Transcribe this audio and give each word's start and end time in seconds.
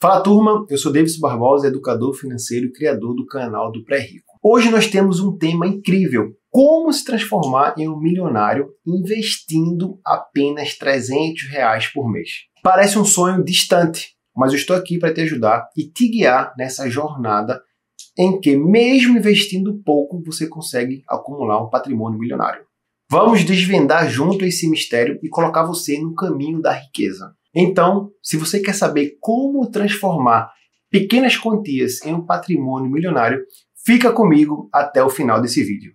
Fala 0.00 0.20
turma, 0.20 0.64
eu 0.70 0.78
sou 0.78 0.92
Davidson 0.92 1.18
Barbosa, 1.18 1.66
educador 1.66 2.14
financeiro 2.14 2.66
e 2.66 2.72
criador 2.72 3.16
do 3.16 3.26
canal 3.26 3.72
do 3.72 3.82
Pré-Rico. 3.82 4.38
Hoje 4.40 4.70
nós 4.70 4.86
temos 4.86 5.18
um 5.18 5.36
tema 5.36 5.66
incrível: 5.66 6.36
como 6.48 6.92
se 6.92 7.04
transformar 7.04 7.74
em 7.76 7.88
um 7.88 7.98
milionário 7.98 8.68
investindo 8.86 9.98
apenas 10.04 10.78
300 10.78 11.48
reais 11.48 11.88
por 11.88 12.08
mês. 12.08 12.30
Parece 12.62 12.96
um 12.96 13.04
sonho 13.04 13.42
distante, 13.42 14.14
mas 14.36 14.52
eu 14.52 14.58
estou 14.58 14.76
aqui 14.76 15.00
para 15.00 15.12
te 15.12 15.22
ajudar 15.22 15.68
e 15.76 15.90
te 15.90 16.08
guiar 16.08 16.54
nessa 16.56 16.88
jornada 16.88 17.60
em 18.16 18.38
que, 18.38 18.56
mesmo 18.56 19.18
investindo 19.18 19.82
pouco, 19.84 20.22
você 20.24 20.46
consegue 20.46 21.02
acumular 21.08 21.60
um 21.60 21.70
patrimônio 21.70 22.20
milionário. 22.20 22.62
Vamos 23.10 23.44
desvendar 23.44 24.08
junto 24.08 24.44
esse 24.44 24.70
mistério 24.70 25.18
e 25.24 25.28
colocar 25.28 25.64
você 25.64 25.98
no 25.98 26.14
caminho 26.14 26.62
da 26.62 26.72
riqueza. 26.72 27.34
Então, 27.54 28.10
se 28.22 28.36
você 28.36 28.60
quer 28.60 28.74
saber 28.74 29.16
como 29.20 29.70
transformar 29.70 30.50
pequenas 30.90 31.36
quantias 31.36 32.02
em 32.04 32.14
um 32.14 32.24
patrimônio 32.24 32.90
milionário, 32.90 33.44
fica 33.84 34.12
comigo 34.12 34.68
até 34.72 35.02
o 35.02 35.10
final 35.10 35.40
desse 35.40 35.62
vídeo. 35.62 35.92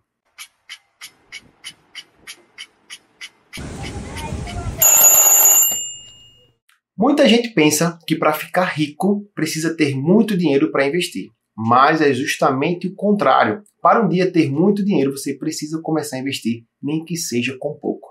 Muita 6.97 7.27
gente 7.27 7.49
pensa 7.49 7.99
que 8.07 8.15
para 8.15 8.33
ficar 8.33 8.65
rico 8.65 9.29
precisa 9.35 9.75
ter 9.75 9.95
muito 9.95 10.37
dinheiro 10.37 10.71
para 10.71 10.87
investir, 10.87 11.29
mas 11.55 12.01
é 12.01 12.13
justamente 12.13 12.87
o 12.87 12.95
contrário. 12.95 13.61
Para 13.81 14.03
um 14.03 14.07
dia 14.07 14.31
ter 14.31 14.49
muito 14.49 14.85
dinheiro, 14.85 15.11
você 15.11 15.37
precisa 15.37 15.81
começar 15.81 16.15
a 16.15 16.19
investir, 16.19 16.63
nem 16.81 17.03
que 17.03 17.17
seja 17.17 17.57
com 17.59 17.77
pouco. 17.77 18.09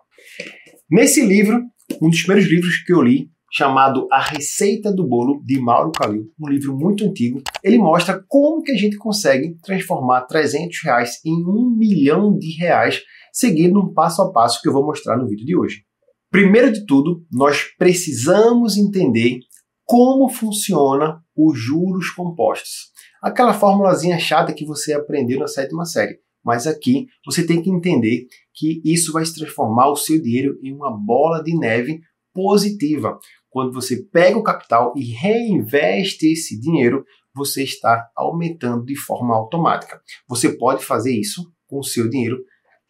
Nesse 0.90 1.24
livro, 1.24 1.62
um 2.02 2.10
dos 2.10 2.22
primeiros 2.22 2.50
livros 2.50 2.82
que 2.82 2.92
eu 2.92 3.00
li, 3.00 3.30
chamado 3.52 4.08
A 4.10 4.20
Receita 4.20 4.92
do 4.92 5.06
Bolo, 5.06 5.40
de 5.44 5.60
Mauro 5.60 5.92
Calil, 5.92 6.32
um 6.40 6.48
livro 6.48 6.76
muito 6.76 7.04
antigo. 7.04 7.40
Ele 7.62 7.78
mostra 7.78 8.20
como 8.26 8.60
que 8.60 8.72
a 8.72 8.76
gente 8.76 8.96
consegue 8.96 9.56
transformar 9.62 10.22
300 10.22 10.82
reais 10.82 11.20
em 11.24 11.44
um 11.46 11.70
milhão 11.70 12.36
de 12.36 12.56
reais, 12.56 13.00
seguindo 13.32 13.78
um 13.78 13.92
passo 13.94 14.20
a 14.20 14.32
passo 14.32 14.60
que 14.60 14.68
eu 14.68 14.72
vou 14.72 14.84
mostrar 14.84 15.16
no 15.16 15.28
vídeo 15.28 15.46
de 15.46 15.56
hoje. 15.56 15.84
Primeiro 16.28 16.72
de 16.72 16.84
tudo, 16.86 17.24
nós 17.30 17.62
precisamos 17.78 18.76
entender 18.76 19.38
como 19.84 20.28
funciona 20.28 21.22
os 21.36 21.56
juros 21.56 22.10
compostos. 22.10 22.90
Aquela 23.22 23.54
formulazinha 23.54 24.18
chata 24.18 24.52
que 24.52 24.66
você 24.66 24.92
aprendeu 24.92 25.38
na 25.38 25.46
sétima 25.46 25.84
série. 25.84 26.18
Mas 26.44 26.66
aqui 26.66 27.06
você 27.24 27.46
tem 27.46 27.62
que 27.62 27.70
entender 27.70 28.26
que 28.52 28.80
isso 28.84 29.12
vai 29.12 29.24
se 29.24 29.34
transformar 29.34 29.90
o 29.90 29.96
seu 29.96 30.20
dinheiro 30.20 30.58
em 30.62 30.72
uma 30.72 30.90
bola 30.90 31.42
de 31.42 31.56
neve 31.56 32.00
positiva. 32.34 33.18
Quando 33.48 33.72
você 33.72 34.02
pega 34.04 34.38
o 34.38 34.42
capital 34.42 34.94
e 34.96 35.12
reinveste 35.12 36.26
esse 36.32 36.58
dinheiro, 36.58 37.04
você 37.34 37.62
está 37.62 38.10
aumentando 38.16 38.84
de 38.84 38.96
forma 38.96 39.34
automática. 39.34 40.00
Você 40.28 40.56
pode 40.56 40.84
fazer 40.84 41.14
isso 41.14 41.52
com 41.66 41.78
o 41.78 41.84
seu 41.84 42.08
dinheiro 42.08 42.42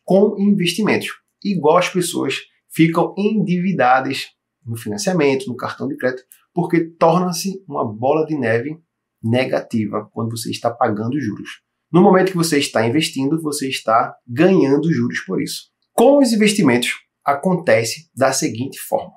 com 0.04 0.36
investimentos, 0.38 1.08
igual 1.44 1.76
as 1.76 1.88
pessoas 1.88 2.40
ficam 2.68 3.14
endividadas 3.16 4.26
no 4.64 4.76
financiamento, 4.76 5.46
no 5.46 5.56
cartão 5.56 5.86
de 5.86 5.96
crédito, 5.96 6.24
porque 6.52 6.84
torna-se 6.84 7.62
uma 7.68 7.84
bola 7.84 8.26
de 8.26 8.36
neve 8.36 8.78
negativa 9.22 10.08
quando 10.12 10.36
você 10.36 10.50
está 10.50 10.70
pagando 10.70 11.20
juros. 11.20 11.62
No 11.92 12.02
momento 12.02 12.30
que 12.30 12.36
você 12.36 12.58
está 12.58 12.86
investindo, 12.86 13.40
você 13.42 13.68
está 13.68 14.14
ganhando 14.26 14.92
juros 14.92 15.20
por 15.26 15.42
isso. 15.42 15.70
Com 15.92 16.18
os 16.18 16.32
investimentos, 16.32 16.94
acontece 17.24 18.10
da 18.16 18.32
seguinte 18.32 18.78
forma: 18.78 19.12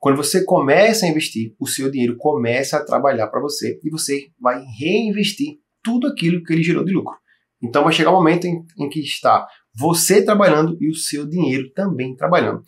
quando 0.00 0.16
você 0.16 0.44
começa 0.44 1.04
a 1.04 1.08
investir, 1.08 1.54
o 1.60 1.66
seu 1.66 1.90
dinheiro 1.90 2.16
começa 2.16 2.78
a 2.78 2.84
trabalhar 2.84 3.28
para 3.28 3.40
você 3.40 3.78
e 3.84 3.90
você 3.90 4.28
vai 4.40 4.62
reinvestir 4.78 5.58
tudo 5.82 6.06
aquilo 6.06 6.42
que 6.42 6.52
ele 6.52 6.62
gerou 6.62 6.84
de 6.84 6.92
lucro. 6.92 7.16
Então 7.62 7.84
vai 7.84 7.92
chegar 7.92 8.10
um 8.10 8.14
momento 8.14 8.46
em, 8.46 8.64
em 8.78 8.88
que 8.88 9.00
está 9.00 9.46
você 9.76 10.24
trabalhando 10.24 10.76
e 10.80 10.90
o 10.90 10.94
seu 10.94 11.26
dinheiro 11.26 11.70
também 11.74 12.16
trabalhando. 12.16 12.62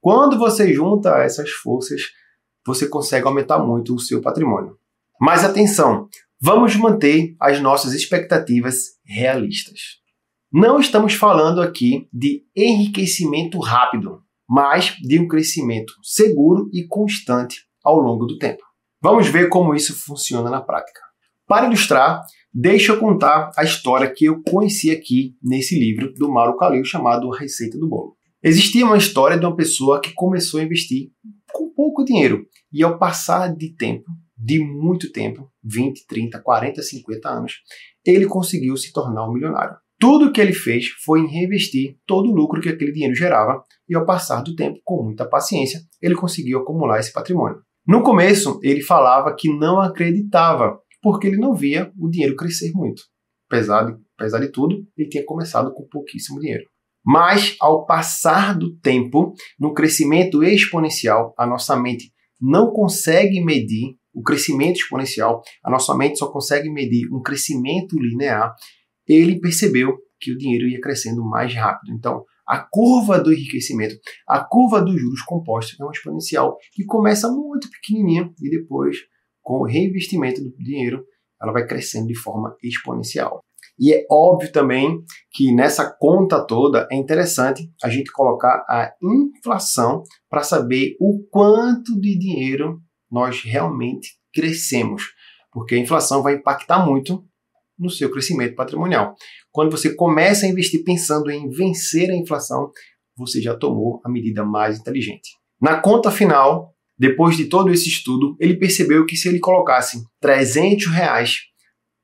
Quando 0.00 0.38
você 0.38 0.72
junta 0.72 1.22
essas 1.22 1.50
forças, 1.50 2.02
você 2.66 2.88
consegue 2.88 3.26
aumentar 3.26 3.58
muito 3.58 3.94
o 3.94 4.00
seu 4.00 4.20
patrimônio. 4.20 4.76
Mas 5.20 5.44
atenção, 5.44 6.08
vamos 6.42 6.74
manter 6.74 7.36
as 7.40 7.60
nossas 7.60 7.92
expectativas 7.92 8.76
realistas. 9.04 9.80
Não 10.52 10.80
estamos 10.80 11.14
falando 11.14 11.62
aqui 11.62 12.08
de 12.12 12.42
enriquecimento 12.56 13.58
rápido 13.60 14.22
mas 14.54 14.96
de 15.00 15.18
um 15.18 15.26
crescimento 15.26 15.94
seguro 16.02 16.68
e 16.74 16.86
constante 16.86 17.62
ao 17.82 17.98
longo 17.98 18.26
do 18.26 18.36
tempo. 18.36 18.62
Vamos 19.00 19.26
ver 19.26 19.48
como 19.48 19.74
isso 19.74 19.94
funciona 19.94 20.50
na 20.50 20.60
prática. 20.60 21.00
Para 21.46 21.66
ilustrar, 21.66 22.20
deixa 22.52 22.92
eu 22.92 23.00
contar 23.00 23.50
a 23.56 23.64
história 23.64 24.12
que 24.12 24.26
eu 24.26 24.42
conheci 24.42 24.90
aqui 24.90 25.34
nesse 25.42 25.78
livro 25.78 26.12
do 26.12 26.30
Mauro 26.30 26.58
Calil 26.58 26.84
chamado 26.84 27.30
Receita 27.30 27.78
do 27.78 27.88
Bolo. 27.88 28.14
Existia 28.42 28.84
uma 28.84 28.98
história 28.98 29.38
de 29.38 29.46
uma 29.46 29.56
pessoa 29.56 30.02
que 30.02 30.12
começou 30.12 30.60
a 30.60 30.64
investir 30.64 31.10
com 31.50 31.72
pouco 31.72 32.04
dinheiro 32.04 32.44
e 32.70 32.82
ao 32.82 32.98
passar 32.98 33.56
de 33.56 33.74
tempo, 33.74 34.04
de 34.42 34.58
muito 34.58 35.12
tempo, 35.12 35.48
20, 35.62 36.04
30, 36.04 36.40
40, 36.40 36.82
50 36.82 37.28
anos, 37.28 37.52
ele 38.04 38.26
conseguiu 38.26 38.76
se 38.76 38.92
tornar 38.92 39.28
um 39.28 39.32
milionário. 39.32 39.76
Tudo 40.00 40.32
que 40.32 40.40
ele 40.40 40.52
fez 40.52 40.88
foi 41.04 41.20
em 41.20 41.28
reinvestir 41.28 41.96
todo 42.04 42.28
o 42.28 42.34
lucro 42.34 42.60
que 42.60 42.68
aquele 42.68 42.90
dinheiro 42.90 43.14
gerava 43.14 43.62
e, 43.88 43.94
ao 43.94 44.04
passar 44.04 44.42
do 44.42 44.56
tempo, 44.56 44.80
com 44.84 45.04
muita 45.04 45.28
paciência, 45.28 45.80
ele 46.00 46.16
conseguiu 46.16 46.58
acumular 46.58 46.98
esse 46.98 47.12
patrimônio. 47.12 47.60
No 47.86 48.02
começo, 48.02 48.58
ele 48.64 48.82
falava 48.82 49.32
que 49.38 49.48
não 49.48 49.80
acreditava, 49.80 50.76
porque 51.00 51.28
ele 51.28 51.36
não 51.36 51.54
via 51.54 51.92
o 51.96 52.10
dinheiro 52.10 52.34
crescer 52.34 52.72
muito. 52.74 53.02
Apesar 53.48 53.84
de, 53.84 53.96
apesar 54.18 54.40
de 54.40 54.50
tudo, 54.50 54.84
ele 54.96 55.08
tinha 55.08 55.24
começado 55.24 55.72
com 55.72 55.86
pouquíssimo 55.86 56.40
dinheiro. 56.40 56.64
Mas, 57.04 57.54
ao 57.60 57.86
passar 57.86 58.58
do 58.58 58.76
tempo, 58.78 59.34
no 59.58 59.72
crescimento 59.72 60.42
exponencial, 60.42 61.32
a 61.38 61.46
nossa 61.46 61.76
mente 61.76 62.12
não 62.40 62.72
consegue 62.72 63.40
medir 63.40 63.96
o 64.14 64.22
crescimento 64.22 64.76
exponencial, 64.76 65.42
a 65.64 65.70
nossa 65.70 65.96
mente 65.96 66.18
só 66.18 66.30
consegue 66.30 66.70
medir 66.70 67.08
um 67.12 67.22
crescimento 67.22 67.98
linear 67.98 68.54
ele 69.06 69.40
percebeu 69.40 69.98
que 70.20 70.32
o 70.32 70.38
dinheiro 70.38 70.68
ia 70.68 70.80
crescendo 70.80 71.24
mais 71.24 71.52
rápido. 71.54 71.92
Então, 71.92 72.24
a 72.46 72.58
curva 72.58 73.18
do 73.18 73.32
enriquecimento, 73.32 73.96
a 74.26 74.44
curva 74.44 74.80
dos 74.80 75.00
juros 75.00 75.22
compostos 75.22 75.78
é 75.78 75.84
uma 75.84 75.92
exponencial 75.92 76.56
que 76.72 76.84
começa 76.84 77.30
muito 77.30 77.68
pequenininha 77.70 78.32
e 78.40 78.50
depois, 78.50 78.96
com 79.40 79.60
o 79.60 79.66
reinvestimento 79.66 80.42
do 80.42 80.54
dinheiro, 80.56 81.04
ela 81.40 81.52
vai 81.52 81.66
crescendo 81.66 82.06
de 82.06 82.14
forma 82.16 82.56
exponencial. 82.62 83.40
E 83.78 83.92
é 83.92 84.04
óbvio 84.10 84.52
também 84.52 85.02
que 85.32 85.52
nessa 85.52 85.90
conta 85.98 86.44
toda 86.46 86.86
é 86.90 86.96
interessante 86.96 87.68
a 87.82 87.88
gente 87.88 88.12
colocar 88.12 88.64
a 88.68 88.92
inflação 89.02 90.02
para 90.28 90.42
saber 90.42 90.94
o 91.00 91.24
quanto 91.30 91.98
de 91.98 92.16
dinheiro 92.18 92.80
nós 93.12 93.42
realmente 93.42 94.16
crescemos, 94.32 95.12
porque 95.52 95.74
a 95.74 95.78
inflação 95.78 96.22
vai 96.22 96.36
impactar 96.36 96.84
muito 96.86 97.22
no 97.78 97.90
seu 97.90 98.10
crescimento 98.10 98.56
patrimonial. 98.56 99.14
Quando 99.50 99.70
você 99.70 99.94
começa 99.94 100.46
a 100.46 100.48
investir 100.48 100.82
pensando 100.82 101.30
em 101.30 101.50
vencer 101.50 102.10
a 102.10 102.16
inflação, 102.16 102.70
você 103.16 103.42
já 103.42 103.54
tomou 103.54 104.00
a 104.04 104.08
medida 104.08 104.44
mais 104.44 104.78
inteligente. 104.78 105.30
Na 105.60 105.80
conta 105.80 106.10
final, 106.10 106.74
depois 106.98 107.36
de 107.36 107.46
todo 107.46 107.70
esse 107.70 107.88
estudo, 107.88 108.36
ele 108.40 108.56
percebeu 108.56 109.04
que 109.04 109.16
se 109.16 109.28
ele 109.28 109.38
colocasse 109.38 110.02
300 110.20 110.86
reais 110.86 111.40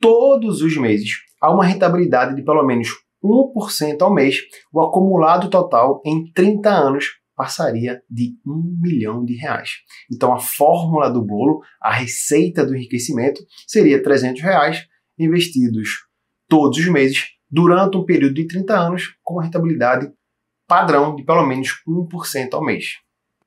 todos 0.01 0.61
os 0.61 0.77
meses 0.77 1.13
a 1.41 1.51
uma 1.51 1.65
rentabilidade 1.65 2.35
de 2.35 2.43
pelo 2.43 2.65
menos 2.65 2.89
1% 3.25 4.03
ao 4.03 4.13
mês, 4.13 4.41
o 4.73 4.81
acumulado 4.81 5.49
total 5.49 6.03
em 6.05 6.31
30 6.33 6.69
anos 6.69 7.18
passaria 7.39 8.03
de 8.11 8.37
1 8.45 8.79
milhão 8.83 9.25
de 9.25 9.37
reais. 9.37 9.71
Então 10.13 10.35
a 10.35 10.41
fórmula 10.41 11.09
do 11.09 11.25
bolo, 11.25 11.63
a 11.81 11.95
receita 11.95 12.67
do 12.67 12.75
enriquecimento, 12.75 13.41
seria 13.65 14.03
300 14.03 14.43
reais 14.43 14.89
investidos 15.17 16.09
todos 16.49 16.79
os 16.79 16.89
meses 16.89 17.27
durante 17.49 17.97
um 17.97 18.05
período 18.05 18.35
de 18.35 18.49
30 18.49 18.77
anos 18.77 19.15
com 19.23 19.39
rentabilidade 19.39 20.13
padrão 20.67 21.15
de 21.15 21.25
pelo 21.25 21.47
menos 21.47 21.81
1% 21.87 22.55
ao 22.55 22.65
mês. 22.65 22.97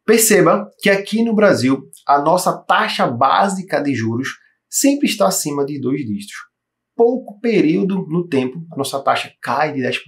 Perceba 0.05 0.71
que 0.79 0.89
aqui 0.89 1.21
no 1.21 1.35
Brasil 1.35 1.83
a 2.07 2.21
nossa 2.21 2.57
taxa 2.57 3.05
básica 3.05 3.81
de 3.81 3.93
juros 3.93 4.29
sempre 4.69 5.05
está 5.05 5.27
acima 5.27 5.65
de 5.65 5.79
dois 5.81 5.99
dígitos. 5.99 6.35
Pouco 6.95 7.39
período 7.41 8.07
no 8.07 8.25
tempo 8.25 8.65
a 8.71 8.77
nossa 8.77 9.01
taxa 9.01 9.33
cai 9.41 9.73
de 9.73 9.81
10%. 9.81 9.99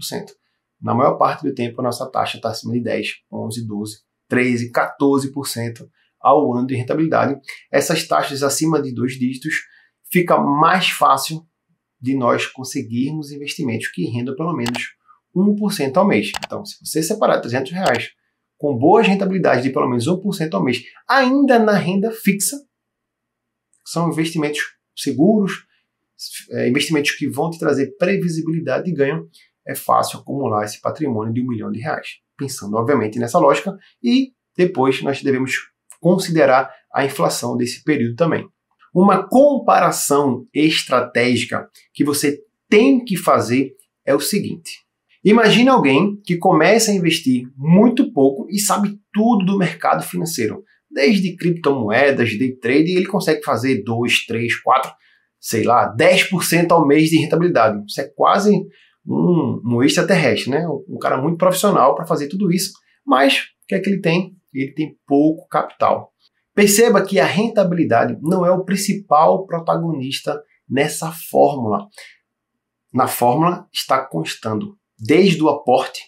Na 0.83 0.93
maior 0.93 1.17
parte 1.17 1.43
do 1.43 1.55
tempo 1.55 1.79
a 1.79 1.83
nossa 1.83 2.05
taxa 2.11 2.37
está 2.37 2.49
acima 2.49 2.73
de 2.73 2.83
10, 2.83 3.07
11, 3.31 3.65
12, 3.65 3.97
13, 4.27 4.71
14% 4.71 5.87
ao 6.19 6.53
ano 6.53 6.67
de 6.67 6.75
rentabilidade. 6.75 7.39
Essas 7.71 8.05
taxas 8.05 8.43
acima 8.43 8.81
de 8.81 8.93
dois 8.93 9.13
dígitos 9.13 9.55
fica 10.11 10.37
mais 10.37 10.89
fácil 10.89 11.45
de 11.99 12.15
nós 12.15 12.45
conseguirmos 12.45 13.31
investimentos 13.31 13.87
que 13.87 14.05
rendam 14.05 14.35
pelo 14.35 14.53
menos 14.53 14.89
1% 15.33 15.97
ao 15.97 16.05
mês. 16.05 16.31
Então, 16.45 16.65
se 16.65 16.75
você 16.85 17.01
separar 17.01 17.39
300 17.39 17.71
reais 17.71 18.09
com 18.57 18.77
boas 18.77 19.07
rentabilidades 19.07 19.63
de 19.63 19.71
pelo 19.71 19.87
menos 19.87 20.05
1% 20.05 20.53
ao 20.53 20.63
mês, 20.63 20.83
ainda 21.07 21.57
na 21.59 21.73
renda 21.73 22.11
fixa, 22.11 22.57
São 23.85 24.09
investimentos 24.09 24.61
seguros, 24.95 25.65
é, 26.51 26.69
investimentos 26.69 27.11
que 27.11 27.27
vão 27.27 27.49
te 27.49 27.59
trazer 27.59 27.95
previsibilidade 27.97 28.85
de 28.85 28.93
ganho. 28.93 29.29
É 29.67 29.75
fácil 29.75 30.19
acumular 30.19 30.65
esse 30.65 30.81
patrimônio 30.81 31.33
de 31.33 31.41
um 31.41 31.47
milhão 31.47 31.71
de 31.71 31.79
reais. 31.79 32.07
Pensando, 32.37 32.75
obviamente, 32.75 33.19
nessa 33.19 33.39
lógica, 33.39 33.77
e 34.03 34.31
depois 34.57 35.01
nós 35.01 35.21
devemos 35.21 35.53
considerar 35.99 36.69
a 36.93 37.05
inflação 37.05 37.55
desse 37.55 37.83
período 37.83 38.15
também. 38.15 38.45
Uma 38.93 39.27
comparação 39.27 40.45
estratégica 40.53 41.67
que 41.93 42.03
você 42.03 42.39
tem 42.69 43.03
que 43.03 43.17
fazer 43.17 43.71
é 44.05 44.13
o 44.13 44.19
seguinte: 44.19 44.79
imagine 45.23 45.69
alguém 45.69 46.19
que 46.23 46.37
começa 46.37 46.91
a 46.91 46.93
investir 46.93 47.47
muito 47.57 48.11
pouco 48.11 48.47
e 48.49 48.59
sabe 48.59 48.99
tudo 49.11 49.45
do 49.45 49.57
mercado 49.57 50.03
financeiro, 50.03 50.63
desde 50.91 51.35
criptomoedas, 51.35 52.37
day 52.37 52.55
trade, 52.55 52.91
e 52.91 52.95
ele 52.95 53.07
consegue 53.07 53.43
fazer 53.43 53.83
2, 53.83 54.25
3, 54.27 54.61
4, 54.61 54.91
sei 55.39 55.63
lá, 55.63 55.95
10% 55.95 56.71
ao 56.71 56.85
mês 56.85 57.09
de 57.09 57.17
rentabilidade. 57.17 57.83
Isso 57.87 57.99
é 57.99 58.11
quase 58.15 58.51
um, 59.05 59.61
um 59.65 59.83
extraterrestre, 59.83 60.49
né? 60.49 60.67
Um 60.87 60.97
cara 60.97 61.21
muito 61.21 61.37
profissional 61.37 61.95
para 61.95 62.05
fazer 62.05 62.27
tudo 62.27 62.51
isso, 62.51 62.73
mas 63.05 63.39
o 63.63 63.67
que 63.67 63.75
é 63.75 63.79
que 63.79 63.89
ele 63.89 64.01
tem? 64.01 64.35
Ele 64.53 64.73
tem 64.73 64.97
pouco 65.07 65.47
capital. 65.47 66.11
Perceba 66.53 67.03
que 67.03 67.19
a 67.19 67.25
rentabilidade 67.25 68.17
não 68.21 68.45
é 68.45 68.51
o 68.51 68.63
principal 68.63 69.45
protagonista 69.45 70.41
nessa 70.69 71.11
fórmula. 71.11 71.87
Na 72.93 73.07
fórmula 73.07 73.67
está 73.73 74.05
constando 74.05 74.77
desde 74.99 75.41
o 75.43 75.49
aporte, 75.49 76.01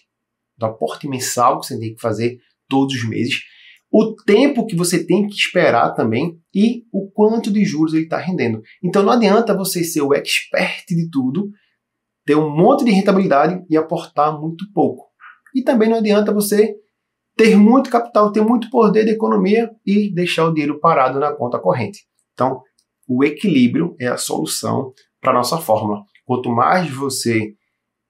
do 0.56 0.66
aporte 0.66 1.08
mensal 1.08 1.60
que 1.60 1.66
você 1.66 1.78
tem 1.78 1.94
que 1.94 2.00
fazer 2.00 2.38
todos 2.68 2.94
os 2.94 3.08
meses, 3.08 3.40
o 3.90 4.14
tempo 4.14 4.66
que 4.66 4.76
você 4.76 5.04
tem 5.04 5.26
que 5.26 5.34
esperar 5.34 5.92
também 5.94 6.38
e 6.54 6.84
o 6.92 7.10
quanto 7.10 7.52
de 7.52 7.64
juros 7.64 7.94
ele 7.94 8.04
está 8.04 8.18
rendendo. 8.18 8.62
Então 8.82 9.02
não 9.02 9.12
adianta 9.12 9.56
você 9.56 9.82
ser 9.82 10.02
o 10.02 10.14
expert 10.14 10.84
de 10.88 11.10
tudo, 11.10 11.50
ter 12.26 12.34
um 12.34 12.50
monte 12.50 12.84
de 12.84 12.90
rentabilidade 12.90 13.64
e 13.70 13.76
aportar 13.76 14.38
muito 14.38 14.70
pouco. 14.74 15.06
E 15.54 15.62
também 15.62 15.88
não 15.88 15.98
adianta 15.98 16.34
você 16.34 16.74
ter 17.36 17.54
muito 17.56 17.88
capital, 17.88 18.32
ter 18.32 18.42
muito 18.42 18.68
poder 18.68 19.04
de 19.04 19.12
economia 19.12 19.70
e 19.86 20.12
deixar 20.12 20.46
o 20.46 20.52
dinheiro 20.52 20.80
parado 20.80 21.20
na 21.20 21.32
conta 21.32 21.58
corrente. 21.58 22.00
Então, 22.34 22.62
o 23.08 23.22
equilíbrio 23.22 23.94
é 24.00 24.08
a 24.08 24.16
solução 24.16 24.92
para 25.20 25.30
a 25.30 25.34
nossa 25.34 25.56
fórmula. 25.58 26.02
Quanto 26.24 26.50
mais 26.50 26.90
você 26.90 27.54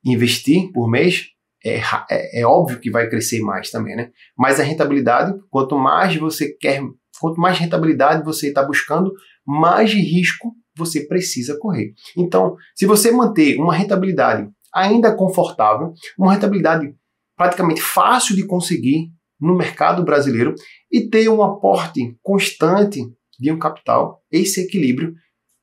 investir 0.04 0.72
por 0.72 0.88
mês, 0.88 1.26
é, 1.64 1.80
é, 2.10 2.40
é, 2.40 2.46
óbvio 2.46 2.80
que 2.80 2.90
vai 2.90 3.08
crescer 3.08 3.40
mais 3.40 3.70
também, 3.70 3.96
né? 3.96 4.10
Mas 4.38 4.58
a 4.58 4.62
rentabilidade, 4.62 5.38
quanto 5.50 5.76
mais 5.76 6.16
você 6.16 6.52
quer, 6.54 6.80
quanto 7.20 7.40
mais 7.40 7.58
rentabilidade 7.58 8.24
você 8.24 8.48
está 8.48 8.62
buscando, 8.62 9.12
mais 9.44 9.92
risco 9.92 10.54
você 10.76 11.06
precisa 11.06 11.58
correr. 11.58 11.94
Então, 12.17 12.56
se 12.75 12.87
você 12.87 13.11
manter 13.11 13.58
uma 13.58 13.75
rentabilidade 13.75 14.49
ainda 14.73 15.14
confortável, 15.14 15.93
uma 16.19 16.32
rentabilidade 16.32 16.94
praticamente 17.37 17.81
fácil 17.81 18.37
de 18.37 18.46
conseguir 18.46 19.11
no 19.40 19.56
mercado 19.56 20.05
brasileiro 20.05 20.55
e 20.90 21.08
ter 21.08 21.28
um 21.28 21.43
aporte 21.43 22.17
constante 22.23 23.00
de 23.38 23.52
um 23.52 23.58
capital, 23.58 24.23
esse 24.31 24.62
equilíbrio 24.62 25.14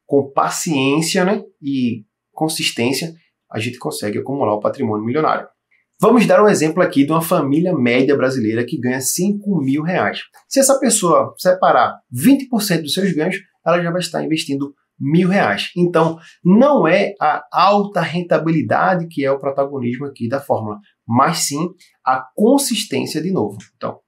com 0.06 0.32
paciência 0.32 1.26
né, 1.26 1.44
e 1.62 2.06
consistência, 2.32 3.14
a 3.52 3.60
gente 3.60 3.78
consegue 3.78 4.20
acumular 4.20 4.54
o 4.54 4.60
patrimônio 4.60 5.06
milionário. 5.06 5.48
Vamos 6.00 6.26
dar 6.26 6.44
um 6.44 6.50
exemplo 6.50 6.84
aqui 6.84 7.06
de 7.06 7.12
uma 7.12 7.22
família 7.22 7.74
média 7.74 8.16
brasileira 8.18 8.66
que 8.66 8.80
ganha 8.80 9.00
5 9.00 9.62
mil 9.62 9.84
reais. 9.84 10.22
Se 10.50 10.60
essa 10.60 10.78
pessoa 10.80 11.34
separar 11.38 11.98
20% 12.14 12.82
dos 12.82 12.94
seus 12.94 13.14
ganhos, 13.14 13.38
ela 13.66 13.82
já 13.82 13.90
vai 13.90 14.02
estar 14.02 14.24
investindo 14.24 14.74
mil 15.04 15.28
reais. 15.28 15.70
Então, 15.76 16.18
não 16.44 16.88
é 16.88 17.14
a 17.20 17.46
alta 17.52 18.00
rentabilidade 18.00 19.08
que 19.08 19.26
é 19.26 19.30
o 19.30 19.40
protagonismo 19.40 20.06
aqui 20.06 20.30
da 20.30 20.40
fórmula, 20.40 20.80
mas 21.06 21.40
sim 21.40 21.70
a 22.06 22.26
consistência 22.34 23.22
de 23.22 23.30
novo. 23.30 23.58
Então, 23.76 24.00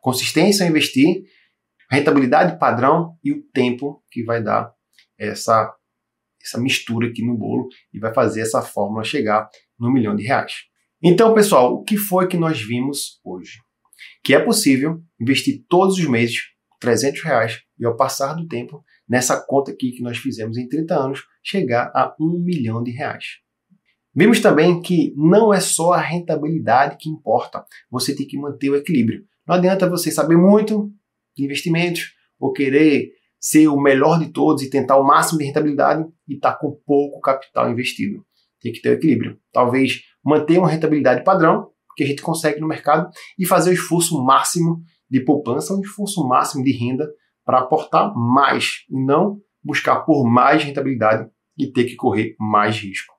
consistência 0.00 0.64
investir, 0.64 1.24
rentabilidade 1.90 2.58
padrão 2.58 3.16
e 3.24 3.32
o 3.32 3.42
tempo 3.52 4.02
que 4.12 4.22
vai 4.22 4.40
dar 4.40 4.72
essa, 5.18 5.74
essa 6.40 6.60
mistura 6.60 7.08
aqui 7.08 7.26
no 7.26 7.36
bolo 7.36 7.66
e 7.92 7.98
vai 7.98 8.14
fazer 8.14 8.42
essa 8.42 8.62
fórmula 8.62 9.02
chegar 9.02 9.48
no 9.78 9.92
milhão 9.92 10.14
de 10.14 10.24
reais. 10.24 10.52
Então, 11.02 11.34
pessoal, 11.34 11.74
o 11.74 11.82
que 11.82 11.96
foi 11.96 12.28
que 12.28 12.36
nós 12.36 12.60
vimos 12.60 13.20
hoje? 13.24 13.58
Que 14.22 14.34
é 14.34 14.38
possível 14.38 15.00
investir 15.20 15.64
todos 15.68 15.98
os 15.98 16.06
meses 16.06 16.42
300 16.80 17.22
reais 17.24 17.60
e 17.78 17.84
ao 17.84 17.96
passar 17.96 18.34
do 18.34 18.46
tempo, 18.46 18.84
nessa 19.08 19.40
conta 19.40 19.70
aqui 19.70 19.92
que 19.92 20.02
nós 20.02 20.18
fizemos 20.18 20.58
em 20.58 20.68
30 20.68 20.94
anos, 20.94 21.24
chegar 21.42 21.90
a 21.94 22.14
um 22.20 22.38
milhão 22.38 22.82
de 22.82 22.90
reais. 22.90 23.24
Vimos 24.14 24.40
também 24.40 24.82
que 24.82 25.14
não 25.16 25.54
é 25.54 25.60
só 25.60 25.92
a 25.92 26.00
rentabilidade 26.00 26.96
que 26.98 27.08
importa, 27.08 27.64
você 27.90 28.14
tem 28.14 28.26
que 28.26 28.38
manter 28.38 28.70
o 28.70 28.76
equilíbrio. 28.76 29.24
Não 29.46 29.54
adianta 29.54 29.88
você 29.88 30.10
saber 30.10 30.36
muito 30.36 30.90
de 31.36 31.44
investimentos 31.44 32.12
ou 32.38 32.52
querer 32.52 33.12
ser 33.40 33.68
o 33.68 33.80
melhor 33.80 34.18
de 34.18 34.32
todos 34.32 34.62
e 34.62 34.70
tentar 34.70 34.96
o 34.96 35.06
máximo 35.06 35.38
de 35.38 35.44
rentabilidade 35.44 36.04
e 36.26 36.34
estar 36.34 36.52
tá 36.52 36.58
com 36.58 36.78
pouco 36.84 37.20
capital 37.20 37.70
investido. 37.70 38.24
Tem 38.60 38.72
que 38.72 38.82
ter 38.82 38.90
o 38.90 38.94
equilíbrio. 38.94 39.38
Talvez 39.52 40.02
manter 40.24 40.58
uma 40.58 40.68
rentabilidade 40.68 41.22
padrão, 41.22 41.70
que 41.96 42.04
a 42.04 42.06
gente 42.06 42.22
consegue 42.22 42.60
no 42.60 42.66
mercado, 42.66 43.10
e 43.38 43.46
fazer 43.46 43.70
o 43.70 43.74
esforço 43.74 44.22
máximo 44.22 44.82
de 45.10 45.20
poupança, 45.20 45.74
um 45.74 45.80
esforço 45.80 46.26
máximo 46.26 46.62
de 46.62 46.72
renda 46.72 47.08
para 47.48 47.60
aportar 47.60 48.12
mais 48.14 48.84
e 48.90 49.02
não 49.02 49.40
buscar 49.64 50.00
por 50.00 50.22
mais 50.28 50.62
rentabilidade 50.62 51.30
e 51.56 51.72
ter 51.72 51.84
que 51.84 51.96
correr 51.96 52.36
mais 52.38 52.76
risco. 52.76 53.14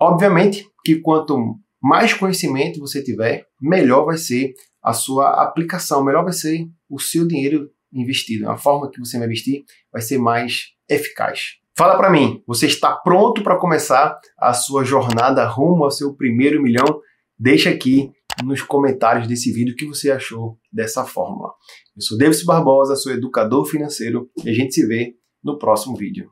Obviamente 0.00 0.64
que 0.84 1.00
quanto 1.00 1.56
mais 1.82 2.14
conhecimento 2.14 2.78
você 2.78 3.02
tiver, 3.02 3.44
melhor 3.60 4.04
vai 4.04 4.18
ser 4.18 4.54
a 4.80 4.92
sua 4.92 5.42
aplicação, 5.42 6.04
melhor 6.04 6.22
vai 6.22 6.32
ser 6.32 6.68
o 6.88 7.00
seu 7.00 7.26
dinheiro 7.26 7.68
investido. 7.92 8.48
A 8.48 8.56
forma 8.56 8.88
que 8.88 9.00
você 9.00 9.18
vai 9.18 9.26
investir 9.26 9.64
vai 9.92 10.00
ser 10.00 10.18
mais 10.18 10.66
eficaz. 10.88 11.56
Fala 11.76 11.96
para 11.96 12.08
mim, 12.08 12.40
você 12.46 12.66
está 12.66 12.94
pronto 12.94 13.42
para 13.42 13.58
começar 13.58 14.16
a 14.38 14.54
sua 14.54 14.84
jornada 14.84 15.44
rumo 15.44 15.82
ao 15.82 15.90
seu 15.90 16.14
primeiro 16.14 16.62
milhão? 16.62 17.00
Deixa 17.36 17.70
aqui 17.70 18.12
nos 18.44 18.62
comentários 18.62 19.26
desse 19.26 19.52
vídeo 19.52 19.72
o 19.72 19.76
que 19.76 19.86
você 19.86 20.10
achou 20.10 20.58
dessa 20.72 21.04
fórmula. 21.04 21.52
Eu 21.94 22.02
sou 22.02 22.18
David 22.18 22.44
Barbosa, 22.44 22.96
sou 22.96 23.12
educador 23.12 23.64
financeiro 23.64 24.30
e 24.44 24.50
a 24.50 24.52
gente 24.52 24.74
se 24.74 24.86
vê 24.86 25.14
no 25.42 25.58
próximo 25.58 25.96
vídeo. 25.96 26.30